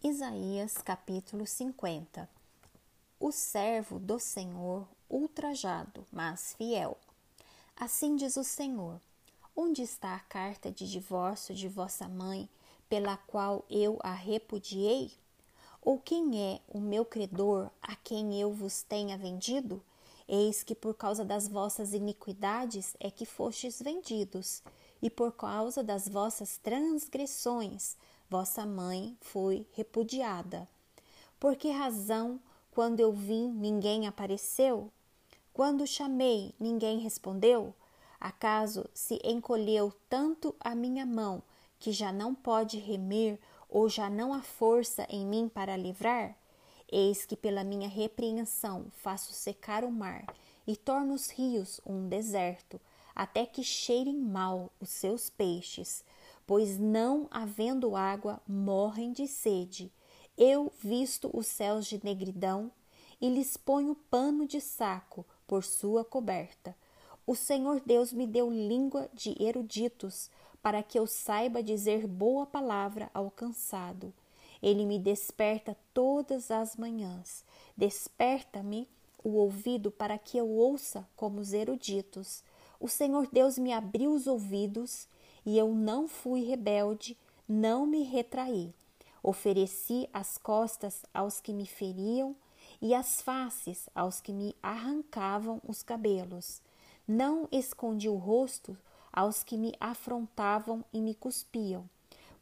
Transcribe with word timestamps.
Isaías 0.00 0.74
capítulo 0.74 1.44
50 1.44 2.30
O 3.18 3.32
servo 3.32 3.98
do 3.98 4.20
Senhor, 4.20 4.86
ultrajado, 5.10 6.06
mas 6.12 6.54
fiel. 6.54 6.96
Assim 7.76 8.14
diz 8.14 8.36
o 8.36 8.44
Senhor: 8.44 9.00
Onde 9.56 9.82
está 9.82 10.14
a 10.14 10.20
carta 10.20 10.70
de 10.70 10.88
divórcio 10.88 11.52
de 11.52 11.66
vossa 11.66 12.06
mãe, 12.06 12.48
pela 12.88 13.16
qual 13.16 13.64
eu 13.68 13.98
a 14.04 14.12
repudiei? 14.14 15.10
Ou 15.82 15.98
quem 15.98 16.44
é 16.44 16.60
o 16.68 16.78
meu 16.78 17.04
credor 17.04 17.68
a 17.82 17.96
quem 17.96 18.40
eu 18.40 18.52
vos 18.52 18.84
tenha 18.84 19.18
vendido? 19.18 19.82
Eis 20.28 20.62
que 20.62 20.76
por 20.76 20.94
causa 20.94 21.24
das 21.24 21.48
vossas 21.48 21.92
iniquidades 21.92 22.96
é 23.00 23.10
que 23.10 23.26
fostes 23.26 23.82
vendidos, 23.82 24.62
e 25.02 25.10
por 25.10 25.32
causa 25.32 25.82
das 25.82 26.08
vossas 26.08 26.56
transgressões 26.56 27.96
vossa 28.28 28.66
mãe 28.66 29.16
foi 29.20 29.66
repudiada. 29.72 30.68
Por 31.40 31.56
que 31.56 31.70
razão, 31.70 32.40
quando 32.70 33.00
eu 33.00 33.12
vim, 33.12 33.48
ninguém 33.48 34.06
apareceu? 34.06 34.90
Quando 35.52 35.86
chamei, 35.86 36.54
ninguém 36.60 36.98
respondeu? 36.98 37.74
Acaso 38.20 38.88
se 38.92 39.20
encolheu 39.24 39.92
tanto 40.08 40.54
a 40.60 40.74
minha 40.74 41.06
mão 41.06 41.42
que 41.78 41.92
já 41.92 42.12
não 42.12 42.34
pode 42.34 42.78
remir 42.78 43.38
ou 43.68 43.88
já 43.88 44.10
não 44.10 44.34
há 44.34 44.42
força 44.42 45.06
em 45.08 45.24
mim 45.24 45.48
para 45.48 45.76
livrar? 45.76 46.36
Eis 46.90 47.24
que 47.24 47.36
pela 47.36 47.64
minha 47.64 47.88
repreensão 47.88 48.86
faço 48.96 49.32
secar 49.32 49.84
o 49.84 49.90
mar 49.90 50.24
e 50.66 50.76
torno 50.76 51.14
os 51.14 51.30
rios 51.30 51.80
um 51.86 52.08
deserto, 52.08 52.80
até 53.14 53.46
que 53.46 53.62
cheirem 53.62 54.18
mal 54.18 54.70
os 54.80 54.90
seus 54.90 55.30
peixes 55.30 56.04
pois 56.48 56.78
não 56.78 57.28
havendo 57.30 57.94
água, 57.94 58.40
morrem 58.48 59.12
de 59.12 59.28
sede. 59.28 59.92
Eu 60.34 60.72
visto 60.82 61.30
os 61.34 61.46
céus 61.46 61.86
de 61.86 62.02
negridão 62.02 62.72
e 63.20 63.28
lhes 63.28 63.58
ponho 63.58 63.94
pano 63.94 64.46
de 64.46 64.58
saco 64.58 65.26
por 65.46 65.62
sua 65.62 66.06
coberta. 66.06 66.74
O 67.26 67.34
Senhor 67.34 67.82
Deus 67.84 68.14
me 68.14 68.26
deu 68.26 68.50
língua 68.50 69.10
de 69.12 69.36
eruditos, 69.38 70.30
para 70.62 70.82
que 70.82 70.98
eu 70.98 71.06
saiba 71.06 71.62
dizer 71.62 72.06
boa 72.06 72.46
palavra 72.46 73.10
ao 73.12 73.30
cansado. 73.30 74.10
Ele 74.62 74.86
me 74.86 74.98
desperta 74.98 75.76
todas 75.92 76.50
as 76.50 76.76
manhãs. 76.76 77.44
Desperta-me 77.76 78.88
o 79.22 79.34
ouvido 79.34 79.90
para 79.90 80.16
que 80.16 80.38
eu 80.38 80.48
ouça 80.48 81.06
como 81.14 81.40
os 81.40 81.52
eruditos. 81.52 82.42
O 82.80 82.88
Senhor 82.88 83.28
Deus 83.30 83.58
me 83.58 83.70
abriu 83.70 84.14
os 84.14 84.26
ouvidos 84.26 85.06
e 85.48 85.56
eu 85.56 85.74
não 85.74 86.06
fui 86.06 86.44
rebelde, 86.44 87.16
não 87.48 87.86
me 87.86 88.02
retraí. 88.02 88.70
Ofereci 89.22 90.06
as 90.12 90.36
costas 90.36 91.06
aos 91.14 91.40
que 91.40 91.54
me 91.54 91.64
feriam 91.64 92.36
e 92.82 92.94
as 92.94 93.22
faces 93.22 93.88
aos 93.94 94.20
que 94.20 94.30
me 94.30 94.54
arrancavam 94.62 95.58
os 95.66 95.82
cabelos. 95.82 96.60
Não 97.08 97.48
escondi 97.50 98.10
o 98.10 98.16
rosto 98.16 98.76
aos 99.10 99.42
que 99.42 99.56
me 99.56 99.72
afrontavam 99.80 100.84
e 100.92 101.00
me 101.00 101.14
cuspiam, 101.14 101.88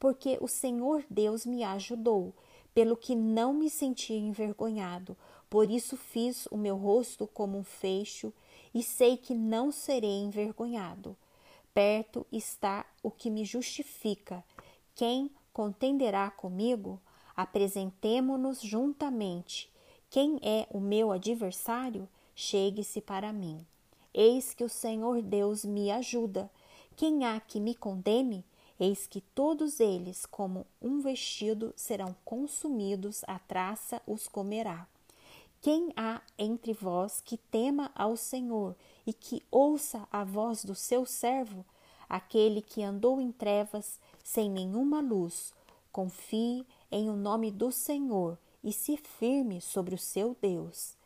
porque 0.00 0.36
o 0.40 0.48
Senhor 0.48 1.04
Deus 1.08 1.46
me 1.46 1.62
ajudou, 1.62 2.34
pelo 2.74 2.96
que 2.96 3.14
não 3.14 3.54
me 3.54 3.70
senti 3.70 4.14
envergonhado. 4.14 5.16
Por 5.48 5.70
isso 5.70 5.96
fiz 5.96 6.46
o 6.46 6.56
meu 6.56 6.76
rosto 6.76 7.24
como 7.28 7.56
um 7.56 7.62
feixo 7.62 8.32
e 8.74 8.82
sei 8.82 9.16
que 9.16 9.32
não 9.32 9.70
serei 9.70 10.24
envergonhado. 10.24 11.16
Perto 11.76 12.26
está 12.32 12.86
o 13.02 13.10
que 13.10 13.28
me 13.28 13.44
justifica. 13.44 14.42
Quem 14.94 15.30
contenderá 15.52 16.30
comigo? 16.30 16.98
Apresentemo-nos 17.36 18.62
juntamente. 18.62 19.70
Quem 20.08 20.38
é 20.40 20.66
o 20.70 20.80
meu 20.80 21.12
adversário? 21.12 22.08
Chegue-se 22.34 23.02
para 23.02 23.30
mim. 23.30 23.62
Eis 24.14 24.54
que 24.54 24.64
o 24.64 24.70
Senhor 24.70 25.20
Deus 25.20 25.66
me 25.66 25.90
ajuda. 25.90 26.50
Quem 26.96 27.26
há 27.26 27.38
que 27.38 27.60
me 27.60 27.74
condene? 27.74 28.42
Eis 28.80 29.06
que 29.06 29.20
todos 29.20 29.78
eles, 29.78 30.24
como 30.24 30.66
um 30.80 31.00
vestido, 31.00 31.74
serão 31.76 32.16
consumidos, 32.24 33.22
a 33.26 33.38
traça 33.38 34.00
os 34.06 34.26
comerá. 34.26 34.88
Quem 35.60 35.92
há 35.96 36.20
entre 36.38 36.72
vós 36.72 37.20
que 37.20 37.36
tema 37.36 37.90
ao 37.94 38.16
Senhor 38.16 38.76
e 39.06 39.12
que 39.12 39.42
ouça 39.50 40.06
a 40.12 40.22
voz 40.24 40.64
do 40.64 40.74
seu 40.74 41.04
servo, 41.04 41.64
aquele 42.08 42.62
que 42.62 42.82
andou 42.82 43.20
em 43.20 43.32
trevas 43.32 43.98
sem 44.22 44.50
nenhuma 44.50 45.00
luz? 45.00 45.52
Confie 45.90 46.66
em 46.90 47.08
o 47.08 47.16
nome 47.16 47.50
do 47.50 47.72
Senhor 47.72 48.38
e 48.62 48.72
se 48.72 48.96
firme 48.96 49.60
sobre 49.60 49.94
o 49.94 49.98
seu 49.98 50.36
Deus. 50.40 50.96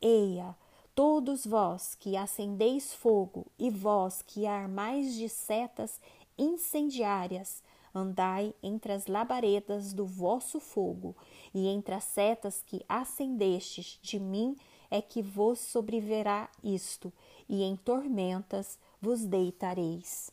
Eia, 0.00 0.56
todos 0.94 1.46
vós 1.46 1.94
que 1.94 2.16
acendeis 2.16 2.92
fogo 2.92 3.46
e 3.58 3.70
vós 3.70 4.22
que 4.22 4.46
armais 4.46 5.14
de 5.14 5.28
setas 5.28 6.00
incendiárias, 6.36 7.62
andai 7.94 8.54
entre 8.62 8.92
as 8.92 9.06
labaredas 9.06 9.92
do 9.92 10.06
vosso 10.06 10.60
fogo, 10.60 11.16
e 11.54 11.66
entre 11.68 11.94
as 11.94 12.04
setas 12.04 12.62
que 12.64 12.84
acendestes 12.88 13.98
de 14.02 14.18
mim 14.18 14.56
é 14.90 15.00
que 15.00 15.22
vos 15.22 15.58
sobreverá 15.58 16.48
isto, 16.62 17.12
e 17.48 17.62
em 17.62 17.76
tormentas 17.76 18.78
vos 19.00 19.24
deitareis. 19.24 20.30